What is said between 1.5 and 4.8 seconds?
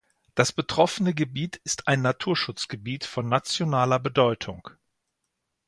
ist ein Naturschutzgebiet von nationaler Bedeutung.